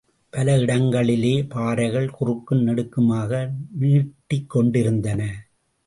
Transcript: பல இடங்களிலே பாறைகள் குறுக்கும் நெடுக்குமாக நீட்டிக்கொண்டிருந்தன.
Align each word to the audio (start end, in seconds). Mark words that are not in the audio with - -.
பல 0.33 0.57
இடங்களிலே 0.57 1.43
பாறைகள் 1.43 2.09
குறுக்கும் 2.09 2.67
நெடுக்குமாக 2.67 3.31
நீட்டிக்கொண்டிருந்தன. 3.79 5.21